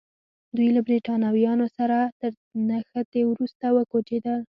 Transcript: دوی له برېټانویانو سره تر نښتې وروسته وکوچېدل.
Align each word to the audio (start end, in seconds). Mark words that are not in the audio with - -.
دوی 0.55 0.69
له 0.75 0.81
برېټانویانو 0.87 1.67
سره 1.77 1.97
تر 2.19 2.31
نښتې 2.69 3.21
وروسته 3.31 3.65
وکوچېدل. 3.77 4.37